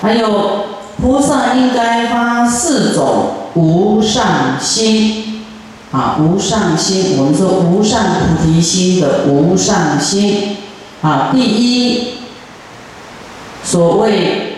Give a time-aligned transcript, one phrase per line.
[0.00, 0.64] 还有
[1.00, 5.42] 菩萨应该发四种无上心，
[5.92, 10.56] 啊，无上心，我们说无上菩提心的无上心，
[11.02, 12.14] 啊，第一，
[13.64, 14.56] 所谓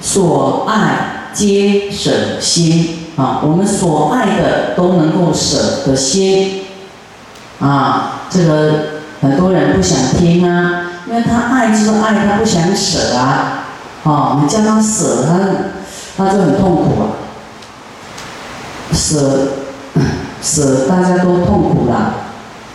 [0.00, 6.62] 所爱皆舍心，啊，我们所爱的都能够舍的心，
[7.60, 8.72] 啊，这个
[9.20, 10.86] 很多人不想听啊。
[11.08, 13.64] 因为他爱就是爱，他不想舍啊，
[14.04, 17.04] 哦，你叫他舍，他他就很痛苦啊。
[18.92, 19.48] 舍
[20.42, 22.14] 舍 大家都痛苦啦，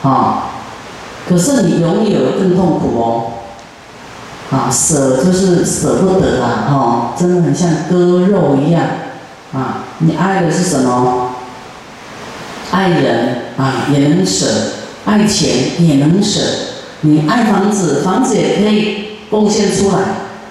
[0.04, 0.50] 啊，
[1.28, 3.32] 可是你拥有更痛苦哦，
[4.52, 8.84] 啊，舍就是舍不得啊，哦，真的很像割肉一样，
[9.54, 11.32] 啊，你爱的是什么？
[12.72, 14.46] 爱人啊也能舍，
[15.06, 16.40] 爱钱也能舍。
[17.02, 19.98] 你爱房子，房子也可以贡献出来；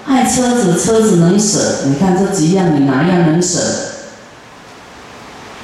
[0.07, 1.87] 爱车子，车子能舍。
[1.87, 3.59] 你看这几样，你哪样能舍？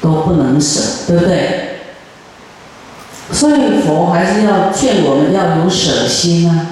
[0.00, 1.66] 都不能舍，对不对？
[3.32, 6.66] 所以佛还是要劝我们要有舍心啊！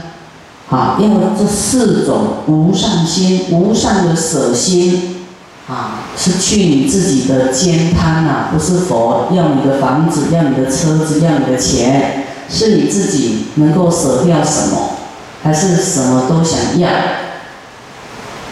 [0.71, 5.27] 啊，要这四种无上心、无上的舍心
[5.69, 12.25] 啊，是去你自己的坚贪呐，不是佛要你的房子、要你的车子、要你的钱。
[12.51, 14.93] 是你自己能够舍掉什么，
[15.43, 16.89] 还是什么都想要？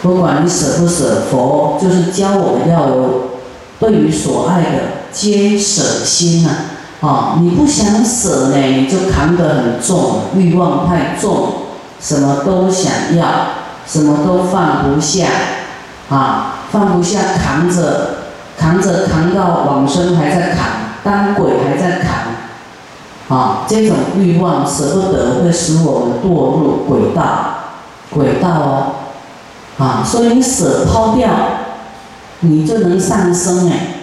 [0.01, 3.23] 不管你舍不舍，佛就是教我们要有
[3.79, 4.69] 对于所爱的
[5.11, 6.51] 皆舍心啊！
[7.01, 11.49] 啊，你不想舍呢，你就扛得很重，欲望太重，
[11.99, 13.25] 什么都想要，
[13.87, 15.27] 什么都放不下，
[16.09, 18.17] 啊，放不下，扛着，
[18.57, 20.65] 扛着，扛到往生还在扛，
[21.03, 22.09] 当鬼还在扛。
[23.29, 27.23] 啊，这种欲望舍不得，会使我们堕入轨道，
[28.09, 28.87] 轨道哦，
[29.77, 31.29] 啊，所以你舍抛掉，
[32.41, 33.95] 你就能上升哎。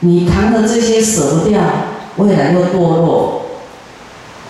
[0.00, 1.60] 你扛的这些舍不掉，
[2.16, 3.42] 未来又堕落，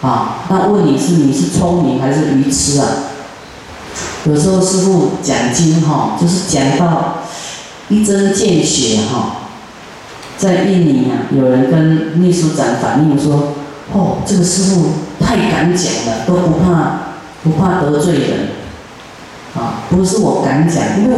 [0.02, 2.86] 啊，那问你是你是聪明还是愚痴啊？
[4.24, 7.18] 有时候师傅讲经哈，就是讲到
[7.88, 9.36] 一针见血哈，
[10.38, 13.54] 在印尼啊，有人跟秘书长反映说。
[13.92, 14.86] 哦，这个师傅
[15.18, 18.48] 太敢讲了，都不怕不怕得罪人，
[19.90, 21.16] 不是我敢讲，因为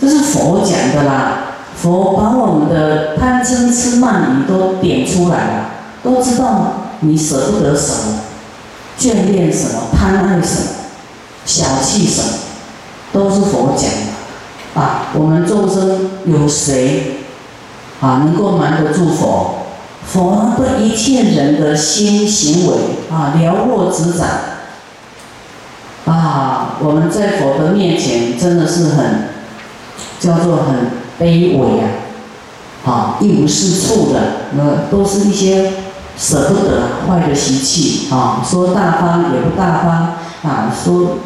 [0.00, 1.40] 这是佛讲的啦。
[1.76, 5.66] 佛把我们的贪嗔痴慢疑都点出来了，
[6.02, 8.20] 都知道你舍不得什么，
[8.98, 10.68] 眷恋什么，贪爱什么，
[11.44, 12.28] 小气什么，
[13.12, 14.80] 都是佛讲的。
[14.80, 17.18] 啊，我们众生有谁
[18.00, 19.56] 啊能够瞒得住佛？
[20.06, 22.76] 佛对一切人的心行为
[23.10, 24.26] 啊了若指掌
[26.06, 29.28] 啊，我们在佛的面前真的是很
[30.20, 31.88] 叫做很卑微啊，
[32.84, 34.20] 啊一无是处的，
[34.56, 35.72] 那都是一些
[36.18, 39.92] 舍不得坏的习气啊，说大方也不大方
[40.42, 41.18] 啊，说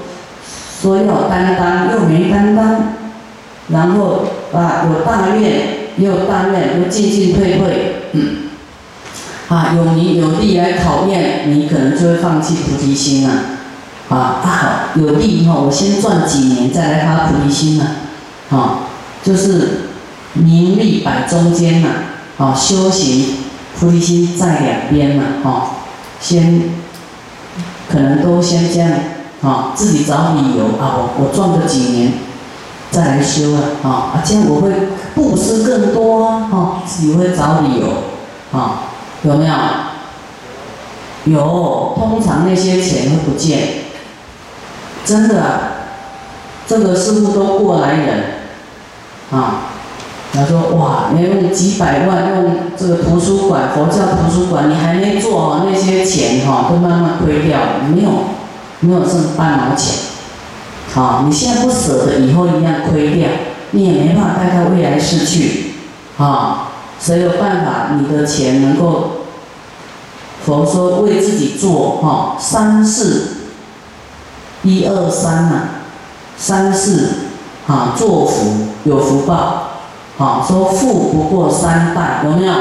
[0.80, 2.94] 说要担当又没担当，
[3.68, 5.42] 然后啊有大愿
[5.96, 7.94] 也有大愿，又进进退退。
[8.12, 8.48] 嗯
[9.48, 13.34] 啊，有名有利来考验你，可能就会放弃菩提心了。
[14.08, 17.86] 啊啊，有利哈，我先赚几年再来发菩提心呢。
[18.50, 18.80] 啊，
[19.22, 19.90] 就是
[20.32, 21.88] 名利摆中间嘛。
[22.38, 23.36] 啊，修行
[23.78, 25.24] 菩提心在两边嘛。
[25.44, 25.84] 啊，
[26.20, 26.70] 先
[27.90, 28.90] 可能都先这样。
[29.42, 32.12] 啊，自己找理由啊，我我赚个几年
[32.90, 33.54] 再来修。
[33.82, 34.72] 啊啊，这样我会
[35.14, 36.48] 布施更多啊。
[36.50, 37.88] 哈，自己会找理由。
[38.58, 38.84] 啊。
[39.24, 39.54] 有没有？
[41.24, 43.58] 有，通常那些钱会不见，
[45.08, 45.42] 真的，
[46.66, 48.24] 这个师傅都过来人，
[49.32, 49.72] 啊，
[50.34, 57.58] 他说哇，你用几百万用这个图书馆，佛教图书馆，你还没做好那些钱哈，都慢慢亏掉，
[57.88, 58.10] 没有，
[58.80, 59.96] 没有剩半毛钱，
[60.94, 63.30] 啊，你现在不舍得，以后一样亏掉，
[63.70, 65.72] 你也没办法带到未来世去，
[66.18, 66.64] 啊。
[67.00, 67.96] 谁有办法？
[67.96, 69.22] 你的钱能够，
[70.44, 73.37] 佛说为自己做哈，三世，
[74.62, 75.62] 一二三呐，
[76.36, 77.10] 三四
[77.66, 79.68] 啊，做福有福报，
[80.16, 82.52] 好说富不过三代，有没有？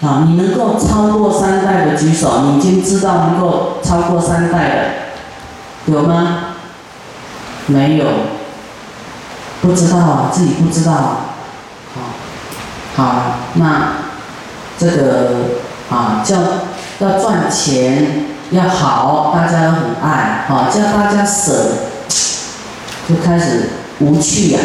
[0.00, 4.84] 好，你能够超过三代的举手，你已经知道能够超过三代了，
[5.86, 6.38] 有吗？
[7.66, 8.06] 没有，
[9.60, 11.16] 不知道啊，自己不知道啊。
[12.96, 13.14] 好，
[13.54, 13.92] 那
[14.76, 15.30] 这个
[15.88, 16.36] 啊叫
[16.98, 21.68] 要赚钱要好，大家都很爱，好叫大家舍，
[23.08, 23.70] 就开始
[24.00, 24.60] 无趣呀，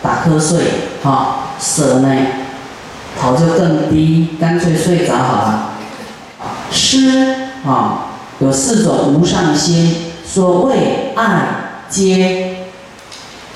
[0.00, 0.60] 打瞌睡，
[1.02, 2.08] 哈，舍呢，
[3.20, 5.70] 头就更低，干脆睡着好了。
[6.70, 7.34] 施
[7.66, 8.06] 啊，
[8.38, 11.46] 有四种无上心，所谓爱
[11.90, 12.66] 皆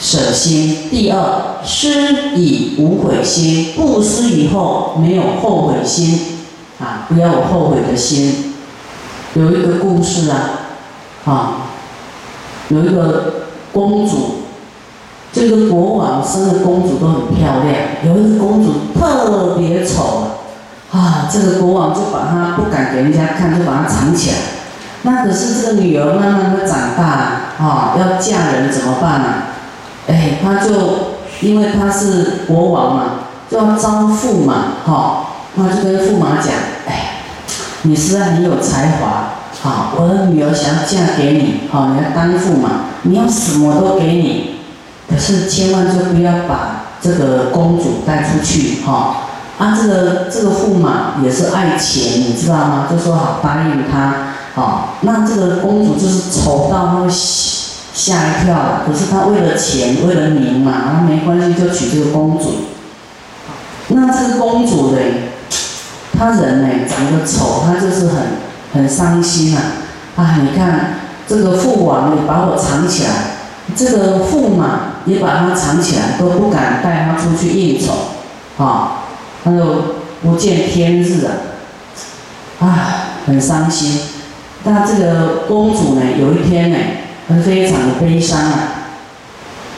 [0.00, 0.88] 舍心。
[0.90, 6.38] 第二，施以无悔心，布施以后没有后悔心，
[6.80, 8.54] 啊，不要有后悔的心。
[9.36, 10.38] 有一个故事啊，
[11.26, 11.52] 啊，
[12.68, 14.36] 有一个公主，
[15.30, 20.28] 这个国王生的公主都很漂亮，有一个公主特别丑。
[20.90, 24.36] 啊，这个国王就把她不敢给人家看，就把她藏起来。
[25.02, 27.02] 那可是这个女儿慢慢的长大，
[27.58, 29.28] 啊，要嫁人怎么办呢？
[30.08, 30.70] 哎，他就
[31.42, 33.02] 因为他是国王嘛，
[33.50, 34.54] 就要招驸马，
[34.86, 36.54] 哈，她就跟驸马讲，
[36.86, 37.05] 哎，
[37.86, 44.56] 你实在很有才华，好，我的女儿想要嫁给你，好，你要当驸马，你要什么都给你，
[45.08, 49.22] 可是千万就不要把这个公主带出去，哈。
[49.58, 52.88] 啊，这个这个驸马也是爱钱，你知道吗？
[52.90, 58.82] 就说好答应他，好，那这个公主就是丑到他会吓一跳。
[58.84, 62.52] 可是他为了钱，为了名嘛，那没关系，就娶这个公主。
[63.88, 64.98] 那这个公主呢，
[66.18, 68.16] 他人呢长得丑，他就是很
[68.74, 69.62] 很伤心啊。
[70.16, 70.94] 啊，你看
[71.28, 73.10] 这个父王也把我藏起来，
[73.76, 77.92] 这个驸马也把他藏起来，都不敢带他出去应酬，
[78.64, 79.02] 啊。
[79.44, 79.64] 他就
[80.22, 81.30] 不见天日啊，
[82.58, 82.88] 啊，
[83.26, 84.00] 很伤心。
[84.64, 86.76] 那这个公主呢，有一天呢，
[87.28, 88.58] 她非常的悲伤啊。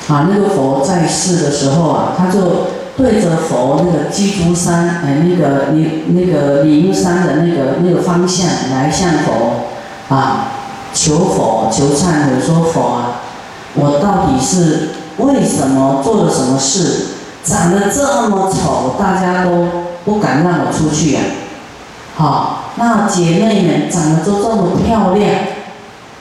[0.08, 2.68] 啊，那个佛在世的时候啊，他就
[2.98, 9.68] 对着佛那个基督山，哎，那个灵那个灵山的那个那个方向来向佛
[10.14, 10.48] 啊
[10.92, 13.20] 求佛求忏悔，说佛啊，
[13.74, 17.06] 我到底是为什么做了什么事？
[17.44, 19.68] 长得这么丑，大家都
[20.04, 21.20] 不敢让我出去呀。
[22.16, 25.30] 好，那姐妹们长得都这么漂亮，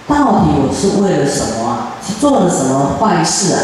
[0.07, 1.88] 到底我是为了什么？
[2.06, 3.56] 是做了什么坏事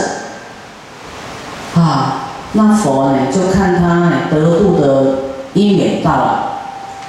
[1.76, 1.80] 啊？
[1.80, 2.23] 啊，
[2.54, 5.16] 那佛呢就看他呢得度的
[5.54, 6.44] 因缘到了，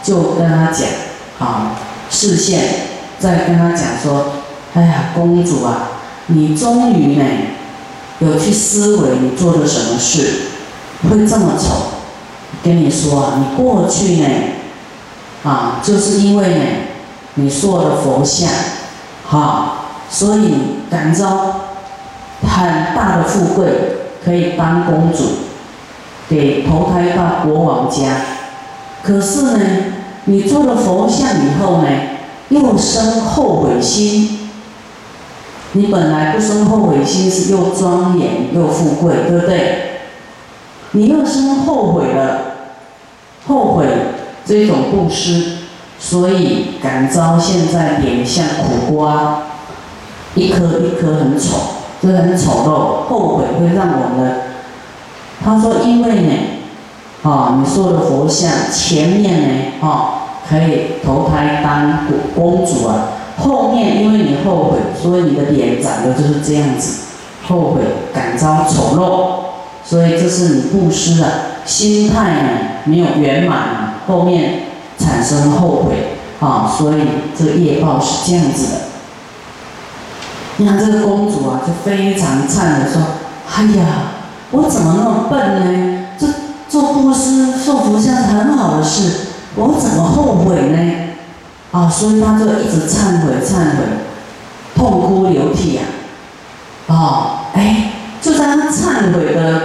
[0.02, 0.88] 就跟他讲，
[1.38, 1.76] 啊，
[2.10, 2.60] 视线
[3.18, 4.26] 再跟他讲说，
[4.74, 5.88] 哎呀，公主啊，
[6.26, 7.24] 你终于呢。
[8.20, 10.42] 有去思维你做了什么事
[11.10, 11.88] 会这么丑？
[12.62, 14.28] 跟你说啊，你过去呢，
[15.42, 16.64] 啊，就是因为呢，
[17.34, 18.48] 你做了佛像，
[19.26, 20.54] 好，所以
[20.88, 21.56] 感召
[22.42, 23.66] 很大的富贵，
[24.24, 25.24] 可以当公主，
[26.28, 28.16] 给投胎到国王家。
[29.02, 29.60] 可是呢，
[30.24, 31.88] 你做了佛像以后呢，
[32.48, 34.40] 又生后悔心。
[35.72, 39.78] 你本来不生后悔心，是又庄严又富贵，对不对？
[40.92, 42.38] 你又生后悔了，
[43.48, 43.86] 后悔
[44.46, 45.58] 这种布施，
[45.98, 49.42] 所以感召现在点像苦瓜，
[50.36, 51.58] 一颗一颗很丑，
[52.06, 54.36] 这很丑陋，后悔会让我们。
[55.42, 56.32] 他说：“因为呢，
[57.22, 59.48] 啊，你说的佛像前面呢，
[59.80, 67.00] 啊，可以投胎当公主啊。”后面因为你后悔，所以你的脸长得就是这样子，
[67.48, 67.80] 后悔
[68.12, 71.26] 感召丑陋，所以这是你布施的
[71.64, 72.48] 心态呢
[72.84, 74.62] 没有圆满，后面
[74.98, 77.00] 产生后悔啊，所以
[77.36, 78.80] 这个业报是这样子的。
[80.56, 83.02] 你看这个公主啊，就非常忏悔说
[83.54, 83.84] ：“哎呀，
[84.52, 86.06] 我怎么那么笨呢？
[86.16, 86.28] 这
[86.68, 90.78] 做布施、做佛像是很好的事，我怎么后悔呢？”
[91.72, 93.82] 啊，所以他就一直忏悔、忏悔，
[94.76, 95.82] 痛哭流涕呀。
[96.86, 97.90] 哦，哎，
[98.22, 99.60] 就在她忏悔的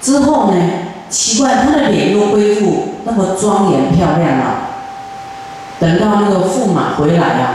[0.00, 0.56] 之后呢，
[1.08, 4.54] 奇怪，他的脸又恢复那么庄严漂亮了。
[5.80, 7.54] 等到那个驸马回来啊，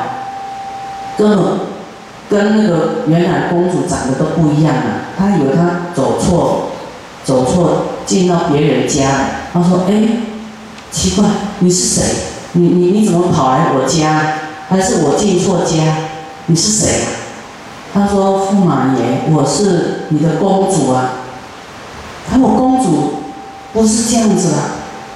[1.18, 1.30] 跟
[2.30, 4.82] 跟那个原来公主长得都不一样了。
[5.18, 6.70] 他以为他走错，
[7.24, 9.20] 走错进到别人家了。
[9.54, 10.08] 他说：“哎，
[10.92, 11.26] 奇怪，
[11.60, 12.04] 你是谁？”
[12.58, 14.38] 你你你怎么跑来我家？
[14.70, 15.98] 还是我进错家？
[16.48, 16.90] 你是谁？
[17.94, 21.14] 他说：“驸马爷，我是你的公主啊。”
[22.30, 23.14] 他说：“公主
[23.74, 24.58] 不是这样子的。”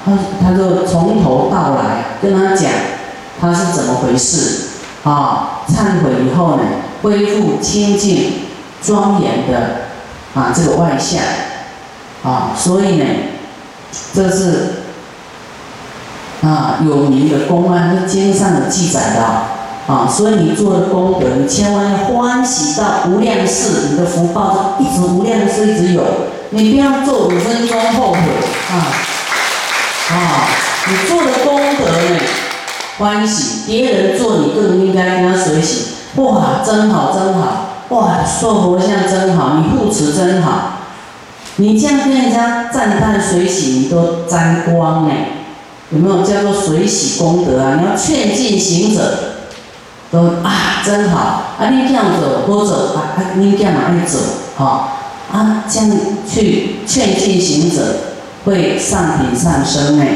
[0.05, 2.71] 他他就从头到来跟他讲
[3.39, 4.61] 他是怎么回事
[5.03, 5.61] 啊？
[5.67, 6.63] 忏悔以后呢，
[7.01, 8.33] 恢复清净
[8.81, 9.81] 庄严的
[10.33, 11.21] 啊这个外相
[12.23, 13.05] 啊，所以呢，
[14.13, 14.73] 这是。
[16.41, 26.01] 啊，有名的公案，这经上的记载的，啊，所以你做的功德，你千万要欢喜到无量世，你的福报就一直无量世一直有。
[26.51, 28.19] 你不要做五分钟后悔
[28.71, 28.73] 啊！
[30.11, 30.47] 啊，
[30.87, 32.19] 你做的功德呢，
[32.99, 35.85] 欢喜，别人做你更应该跟他随喜。
[36.15, 37.69] 哇，真好真好！
[37.89, 40.73] 哇，塑佛像真好，你护持真好。
[41.55, 45.13] 你这样跟人家赞叹随喜，你都沾光呢。
[45.91, 47.79] 有没有叫做随喜功德啊？
[47.79, 49.13] 你要劝进行者。
[50.11, 51.55] 都啊，真好！
[51.59, 54.17] 啊，你这样走，我走啊，啊，你干嘛爱走？
[54.55, 54.97] 好
[55.31, 55.91] 啊，这样
[56.27, 57.95] 去劝进行者
[58.45, 60.07] 会上品上升哎，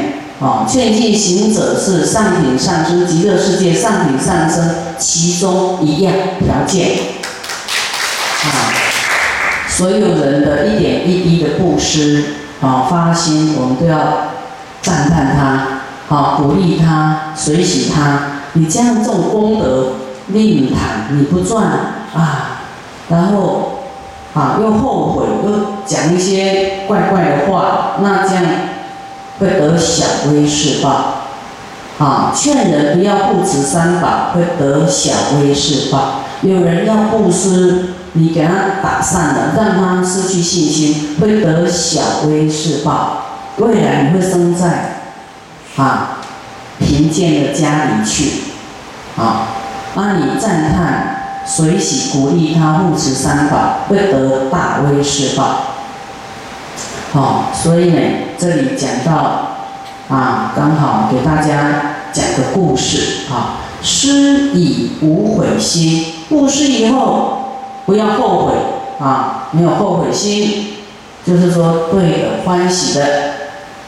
[0.44, 6.98] 哦，劝进行者是上品上升极乐世界上品上升其中一样条件
[8.42, 8.68] 啊。
[9.70, 12.24] 所有人的一点一滴的布施
[12.60, 14.32] 啊，发心，我们都要
[14.82, 18.42] 赞叹他，好，鼓励他，随喜他。
[18.52, 19.94] 你这样这种功德
[20.26, 21.64] 令谈，你不赚
[22.14, 22.60] 啊，
[23.08, 23.78] 然后
[24.34, 28.44] 啊又后悔，又讲一些怪怪的话，那这样
[29.38, 31.22] 会得小微事报。
[31.98, 36.22] 啊，劝人不要不持三宝，会得小微事报。
[36.42, 43.22] 有人要布施，你给他打散了，让他失去信心，会得小微事报。
[43.58, 45.02] 未来你会生在
[45.76, 46.18] 啊
[46.80, 48.42] 贫贱的家里去。
[49.16, 49.46] 啊，
[49.94, 55.73] 那你赞叹、随喜、鼓励他护持三宝，会得大威势报。
[57.14, 58.00] 好，所以呢，
[58.36, 59.12] 这里讲到
[60.08, 63.60] 啊，刚好给大家讲个故事啊。
[63.80, 67.38] 失以无悔心，布施以后
[67.86, 68.54] 不要后悔
[68.98, 70.74] 啊，没有后悔心，
[71.24, 73.06] 就是说对的、欢喜的，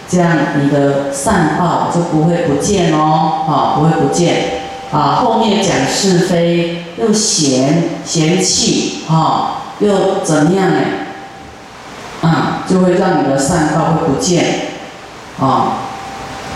[0.09, 4.37] 这样你的善报就不会不见哦，啊，不会不见。
[4.93, 10.79] 啊，后面讲是非，又嫌嫌弃，哈，又怎么样呢？
[12.23, 14.45] 啊，就会让你的善报会不见，
[15.41, 15.79] 啊，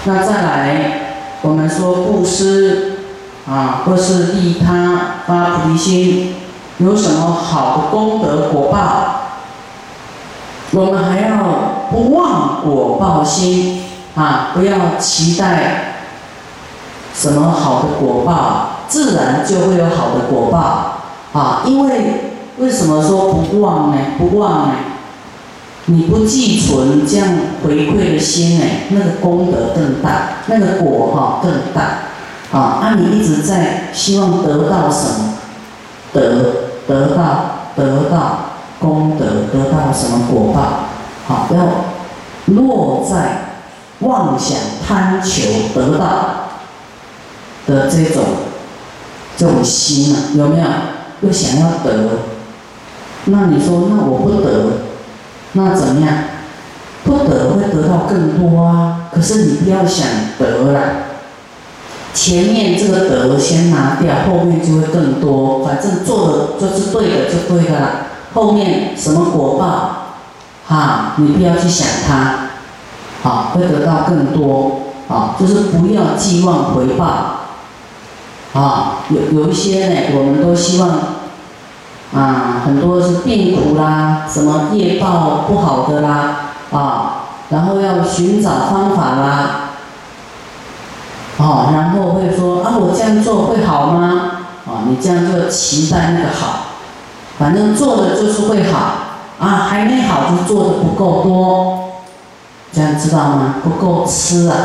[0.04, 0.90] 那再来，
[1.42, 2.98] 我们说布施，
[3.48, 6.34] 啊，或是利他发菩提心，
[6.78, 8.78] 有什么好的功德果报？
[10.72, 13.82] 我们还要不忘果报心，
[14.14, 15.86] 啊，不要期待。
[17.12, 21.62] 什么好的果报，自然就会有好的果报啊！
[21.66, 23.96] 因为为什么说不忘呢？
[24.16, 24.74] 不忘呢？
[25.90, 27.26] 你不寄存这样
[27.64, 31.82] 回馈的心呢，那个功德更大，那个果哈更大
[32.56, 32.78] 啊！
[32.80, 35.34] 啊，你一直在希望得到什么？
[36.12, 36.20] 得
[36.86, 38.38] 得到得到
[38.78, 40.60] 功德，得到什么果报？
[41.26, 41.66] 好，不要
[42.46, 43.56] 落在
[44.00, 44.56] 妄想
[44.86, 45.42] 贪求
[45.74, 46.36] 得到。
[47.66, 48.24] 的这种
[49.36, 50.66] 这种心啊，有没有？
[51.20, 52.18] 又想要得，
[53.26, 54.89] 那你说，那我不得，
[55.52, 56.14] 那怎么样？
[57.02, 59.08] 不得会得到更多啊。
[59.12, 60.06] 可是你不要想
[60.38, 60.80] 得了，
[62.14, 65.64] 前面这个得先拿掉，后面就会更多。
[65.64, 67.90] 反正做的就是对的，就对的了。
[68.34, 70.14] 后面什么果报，
[70.66, 72.50] 哈，你不要去想它，
[73.22, 77.36] 好，会得到更多，啊，就是不要寄望回报。
[78.52, 80.90] 啊，有有一些呢，我们都希望，
[82.14, 89.70] 啊，很多是病苦啦，什么业报不好的啦，啊，然后要寻找方法啦，
[91.38, 94.32] 哦，然后会说啊，我这样做会好吗？
[94.66, 96.66] 啊，你这样就期待那个好，
[97.38, 98.78] 反正做的就是会好，
[99.38, 101.90] 啊，还没好就做的不够多，
[102.72, 103.54] 这样知道吗？
[103.62, 104.56] 不够吃啊，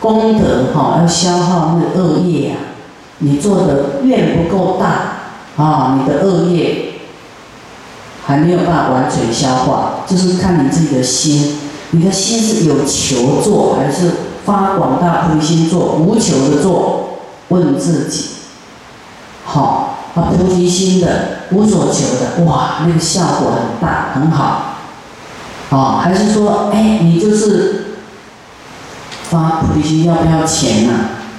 [0.00, 2.56] 功德哈要消耗那个恶业啊。
[3.24, 4.86] 你做的愿不够大
[5.56, 6.94] 啊，你的恶业
[8.24, 11.58] 还没有办法完全消化，就是看你自己的心，
[11.90, 14.12] 你的心是有求做还是
[14.46, 17.18] 发广大菩提心做，无求的做，
[17.48, 18.28] 问自己，
[19.44, 24.76] 好，发菩提心的，无所求的，哇，那个效果很大，很好，
[25.70, 27.96] 啊，还是说，哎，你就是
[29.28, 30.92] 发菩提心要不要钱呢？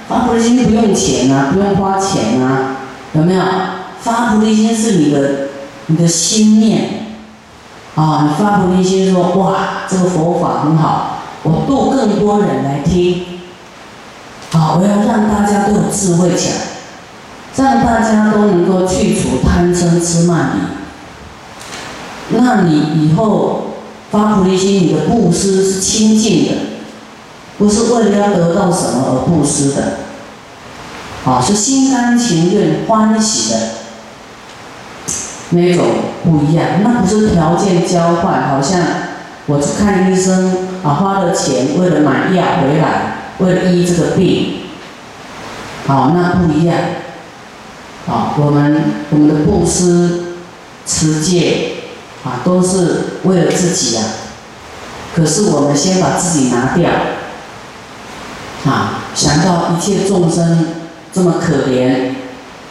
[0.08, 2.76] 发菩提心不用钱啊，不用花钱啊，
[3.14, 3.42] 有没有？
[4.04, 5.48] 发菩提心是你的
[5.86, 7.06] 你的心念
[7.94, 13.24] 啊，你发菩提心说哇，这个佛法很好，我度更多人来听，
[14.52, 16.54] 啊，我要让大家都有智慧起来，
[17.56, 22.36] 让大家都能够去除贪嗔痴慢疑。
[22.36, 23.68] 那你以后
[24.10, 26.52] 发菩提心，你的布施是清净的。
[27.56, 29.98] 不是为了要得到什么而布施的，
[31.24, 33.58] 啊，是心甘情愿、欢喜的
[35.54, 35.86] 那种
[36.24, 36.82] 不一样。
[36.82, 38.80] 那不是条件交换，好像
[39.46, 44.60] 我去看医生啊，花了钱为了买药回来，为了医这个病，
[45.86, 46.76] 好，那不一样。
[48.06, 50.34] 啊，我们我们的布施、
[50.86, 51.72] 持戒
[52.22, 54.04] 啊，都是为了自己啊。
[55.16, 56.90] 可是我们先把自己拿掉，
[58.66, 60.66] 啊，想到一切众生
[61.14, 62.10] 这么可怜，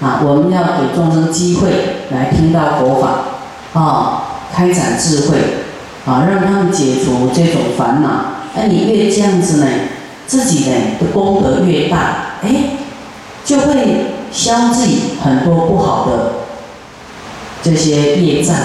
[0.03, 1.69] 啊，我们要给众生机会
[2.11, 5.37] 来听到佛法，啊，开展智慧，
[6.05, 8.09] 啊，让他们解除这种烦恼。
[8.55, 9.67] 哎，你越这样子呢，
[10.27, 12.49] 自己呢的功德越大，哎，
[13.45, 14.07] 就会。
[14.33, 16.31] 消济很多不好的
[17.61, 18.55] 这些业障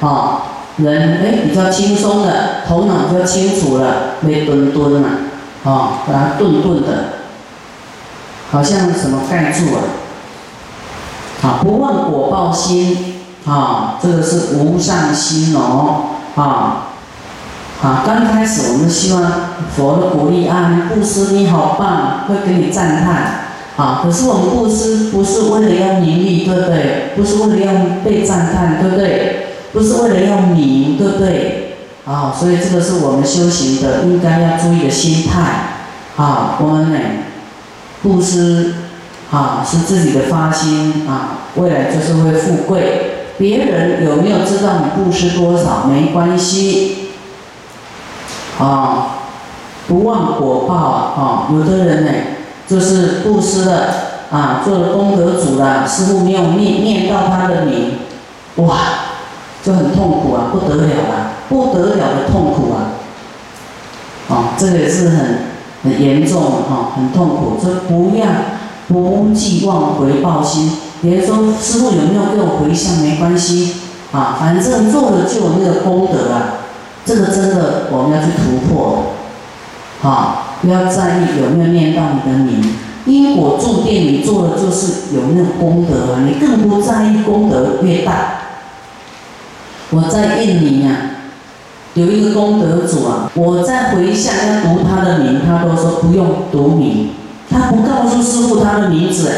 [0.00, 0.42] 啊，
[0.76, 5.08] 人哎比较轻松的，头脑比较清楚了，没顿顿了
[5.64, 7.14] 啊，把它顿顿的，
[8.52, 9.82] 好像什么盖住了
[11.42, 13.14] 啊，不忘果报心
[13.46, 16.88] 啊，这个是无上心哦啊
[17.82, 19.22] 啊，刚开始我们希望
[19.76, 23.44] 佛的鼓励啊，布施你好棒，会给你赞叹。
[23.78, 24.00] 啊！
[24.02, 27.12] 可是我们布施不是为了要名利，对不对？
[27.14, 27.72] 不是为了要
[28.04, 29.46] 被赞叹，对不对？
[29.72, 31.76] 不是为了要名，对不对？
[32.04, 32.34] 啊！
[32.36, 35.40] 所以这个是我们修行的应该要注意的心态。
[36.16, 36.98] 啊，我们呢，
[38.02, 38.74] 布施
[39.30, 43.34] 啊是自己的发心啊，未来就是会富贵。
[43.38, 47.10] 别人有没有知道你布施多少没关系。
[48.58, 49.18] 啊，
[49.86, 51.48] 不忘果报啊！
[51.52, 52.10] 有的人呢。
[52.68, 53.86] 就是布施了
[54.30, 58.00] 啊，做了功德主了，师傅没有念念到他的名，
[58.56, 58.76] 哇，
[59.64, 62.92] 就很痛苦啊，不得了了，不得了的痛苦啊，
[64.28, 65.38] 啊，这个也是很
[65.82, 67.58] 很严重哈，很痛苦。
[67.58, 68.26] 说不要
[68.88, 73.74] 不寄望回报心，别人说师傅有没有给我回向没关系
[74.12, 76.64] 啊，反正做了就有那个功德啊，
[77.04, 79.04] 这个真的我们要去突破，
[80.02, 80.44] 啊。
[80.60, 82.74] 不要在意有没有念到你的名，
[83.06, 88.40] 因果注定你做的就是有那个功德啊，你更不在意功德越大。
[89.90, 90.96] 我在印尼啊，
[91.94, 97.10] 有一个功德主啊，我在回向要读他的名，他都说不用读名，
[97.58, 99.32] 他不告诉师傅他的名字，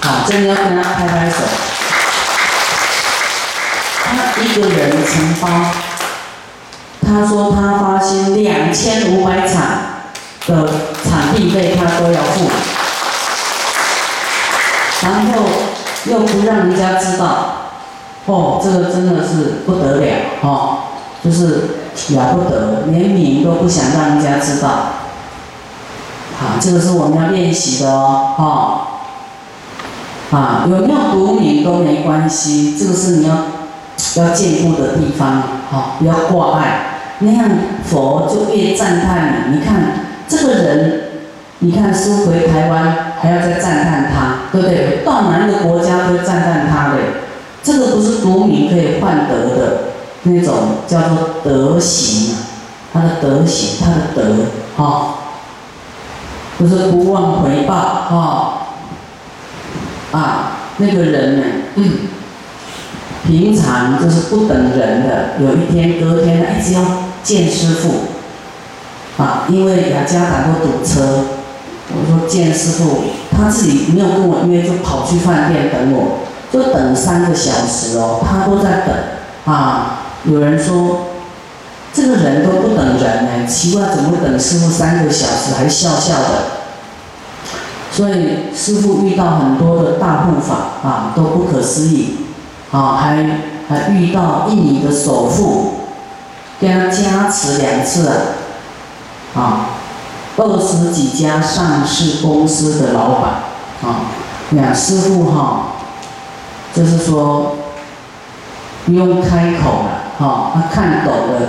[0.00, 1.36] 好，真的要跟他拍拍手。
[4.04, 5.70] 他一个人承包。
[7.02, 9.62] 他说他发现两千五百场
[10.46, 10.68] 的
[11.02, 12.48] 场地费他都要付，
[15.02, 15.42] 然后
[16.04, 17.72] 又不让人家知道，
[18.26, 20.06] 哦，这个真的是不得了，
[20.42, 20.78] 哦，
[21.24, 21.46] 就是
[22.10, 24.99] 了不得，连名都不想让人家知道。
[26.40, 28.80] 啊，这个是我们要练习的哦，哦，
[30.30, 33.34] 啊，有没有读名都没关系，这个是你要
[34.16, 36.86] 要进步的地方，好，不要挂碍。
[37.18, 37.50] 那样
[37.84, 39.58] 佛就越赞叹你。
[39.58, 41.00] 你看这个人，
[41.58, 45.04] 你看师回台湾还要再赞叹他，对不对？
[45.04, 46.96] 到哪一个国家都赞叹他的，
[47.62, 49.78] 这个不是读名可以换得的
[50.22, 50.54] 那种
[50.86, 52.36] 叫做德行啊，
[52.94, 54.34] 他的德行，他的德，
[54.78, 55.16] 哈，
[56.60, 58.58] 就是不忘回报，哈，
[60.12, 61.46] 啊，那个人呢？
[61.76, 61.90] 嗯。
[63.22, 66.80] 平常就是不等人的，有一天隔天一直要
[67.22, 71.26] 见师傅，啊，因为雅加达会堵车，
[71.90, 76.20] 我说见师傅，他自己没有跟我约，就跑去饭店等我，
[76.50, 78.96] 就等三个小时哦，他都在等，
[79.44, 81.09] 啊，有人说
[81.92, 86.60] 这个人都不等人呢，奇怪怎么会等师傅三个小时还笑笑的？
[87.92, 92.16] 所以师傅遇到很多的大护法啊，都不可思议。
[92.70, 93.16] 啊，还
[93.68, 95.72] 还遇到印尼的首富，
[96.60, 98.14] 跟他加持两次啊，
[99.34, 99.66] 啊，
[100.36, 103.30] 二十几家上市公司的老板，
[103.82, 104.06] 啊，
[104.50, 105.72] 两师傅哈，
[106.72, 107.56] 就是说
[108.86, 111.40] 不用开口了，哈，他看懂了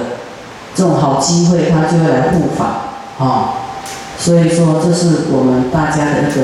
[0.76, 3.54] 这种好机会，他就会来护法，啊，
[4.18, 6.42] 所以说这是我们大家的一个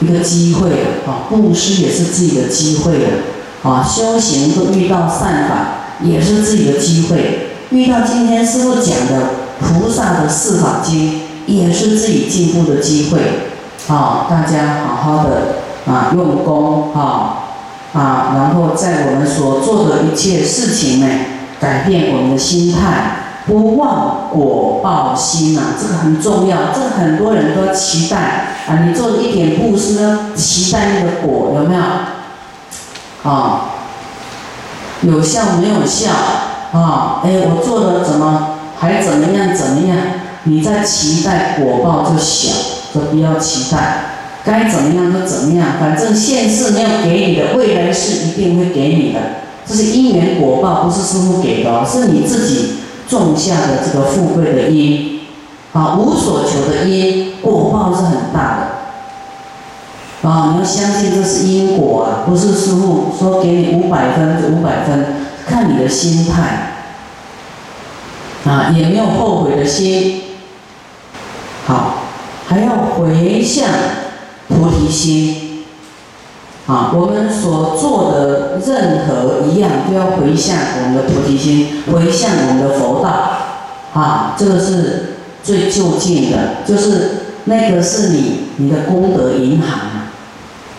[0.00, 0.70] 一个机会
[1.06, 3.08] 啊，布施也是自己的机会了。
[3.64, 7.16] 啊，修行都遇到善法，也是自己的机会；
[7.70, 13.18] 遇到今天师傅讲的菩萨的四法经，也是自己进步的机会。
[13.88, 15.56] 啊，大家好好的
[15.92, 17.50] 啊，用功啊
[17.92, 21.06] 啊，然后在我们所做的一切事情呢，
[21.60, 23.16] 改变我们的心态，
[23.46, 28.16] 不忘果报心呐，这个很重要，这个很多人都期待
[28.68, 28.84] 啊。
[28.86, 31.80] 你做一点布施呢，期待那个果有没有？
[33.30, 33.70] 啊，
[35.02, 36.10] 有效没有效？
[36.72, 39.96] 啊，哎，我做的怎么还怎么样怎么样？
[40.44, 42.52] 你在期待果报就小，
[42.94, 44.04] 就不要期待。
[44.44, 49.20] 该怎么样就怎么样，反正现世没有给你的，未来是一定会给你的。
[49.68, 52.76] 这是因缘果报，不是师傅给的，是你自己
[53.06, 55.20] 种下的这个富贵的因，
[55.74, 60.28] 啊，无所求的因，果报是很大的。
[60.28, 66.72] 啊，你要相信这是因果啊，不是师傅说给你五百分就五百分，看你的心态。
[68.46, 70.22] 啊，也没有后悔的心。
[71.66, 72.04] 好，
[72.46, 73.68] 还要回向
[74.48, 75.37] 菩提心。
[76.68, 83.10] 啊，我们所做的任何一样，都要回向我们的菩提心，回向我们的佛道。
[83.94, 87.10] 啊，这个是最就近的，就是
[87.46, 89.80] 那个是你你的功德银行。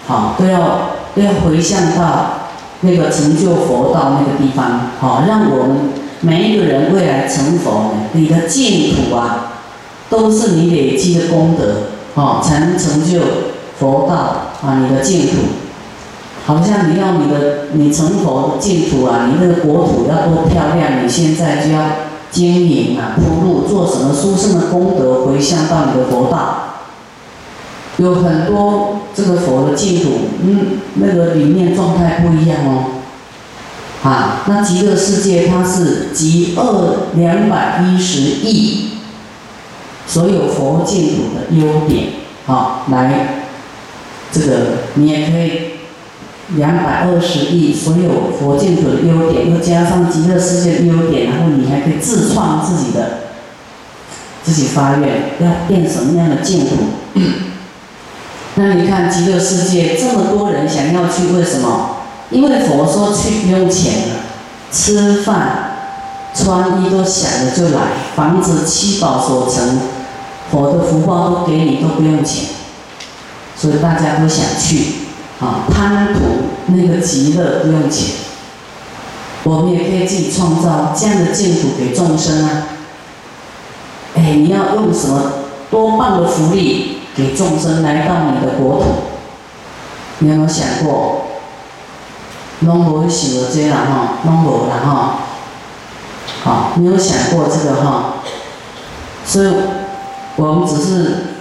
[0.05, 4.91] 好，都要都要回向到那个成就佛道那个地方。
[4.99, 5.77] 好，让我们
[6.21, 9.53] 每一个人未来成佛，你的净土啊，
[10.07, 11.65] 都是你累积的功德。
[12.13, 13.21] 好，才能成就
[13.79, 14.13] 佛道
[14.63, 15.33] 啊，你的净土。
[16.49, 21.81] 好像你要你的你成佛净土啊，你那个国土要多漂亮，你现在就要
[22.31, 26.79] 经营啊，铺路，做什么殊胜的功德回向到你的佛道。
[27.97, 30.09] 有很多这个佛的净土，
[30.41, 32.85] 嗯，那个里面状态不一样哦。
[34.01, 38.93] 啊，那极乐世界它是极二两百一十亿，
[40.07, 42.07] 所有佛净土的优点，
[42.47, 43.43] 好，来，
[44.31, 44.55] 这个
[44.95, 45.78] 你也可以。
[46.55, 53.19] 两百二十亿所有佛净土的优点，又加上极乐世界的优点，然后你还可以自创自己的，
[54.43, 56.75] 自己发愿要变什么样的净土？
[58.55, 61.97] 那你看极乐世界这么多人想要去，为什么？
[62.31, 64.15] 因为佛说去不用钱了，
[64.71, 65.71] 吃饭、
[66.33, 67.81] 穿衣都想着就来，
[68.15, 69.79] 房子七宝所成，
[70.51, 72.49] 佛的福报都给你，都不用钱，
[73.55, 75.08] 所以大家都想去。
[75.39, 76.19] 啊，贪图
[76.67, 78.15] 那个极乐不用钱，
[79.43, 82.67] 我们也可以自己创造这样的净土给众生啊。
[84.15, 85.31] 哎，你要用什么
[85.71, 88.85] 多棒的福利给众生来到你的国土？
[90.17, 91.21] 你有没有想过？
[92.59, 95.19] 拢无想到这啦哈，拢无啦哈。
[96.43, 98.15] 好，你有想过这个哈？
[99.25, 99.47] 所以，
[100.35, 101.38] 我们只是。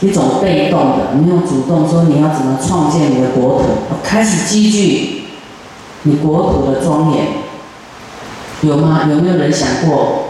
[0.00, 3.64] 一种被动的，没有主动说你要怎么创建你的国土，
[4.02, 5.24] 开始积聚
[6.02, 7.26] 你国土的庄严，
[8.60, 9.08] 有吗？
[9.10, 10.28] 有没有人想过？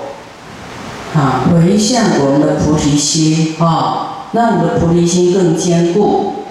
[1.15, 6.45] 啊，回向我们的菩提心啊，让我们的菩提心更坚固，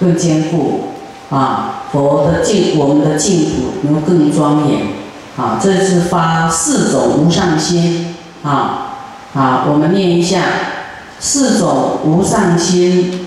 [0.00, 0.88] 更坚固
[1.28, 3.50] 啊，佛的净，我们的净土
[3.82, 4.80] 能更庄严
[5.36, 8.96] 啊，这是发四种无上心啊
[9.34, 10.40] 啊，我们念一下。
[11.20, 13.26] 四种无上心，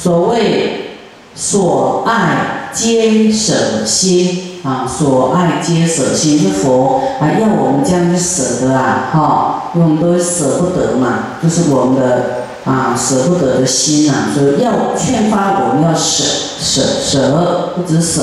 [0.00, 0.98] 所谓
[1.34, 16.22] 所爱皆舍心啊，所爱皆舍心是佛啊，要我们这样去舍的啊，哈，我们都舍不得嘛，就是我们的啊舍不得的心呐，所以要劝发我们要舍
[16.60, 18.22] 舍舍，不止舍，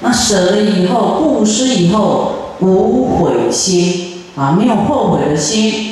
[0.00, 5.87] 那舍了以后，布施以后无悔心啊，没有后悔的心。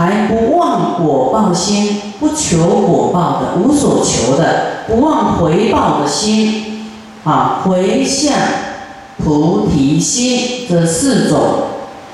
[0.00, 6.88] 还不忘果报心，不求果报的，无所求的，不忘回报的心，
[7.22, 8.32] 啊，回向
[9.22, 11.38] 菩提心这四种，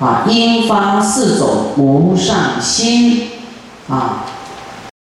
[0.00, 3.28] 啊，应发四种无上心，
[3.88, 4.24] 啊，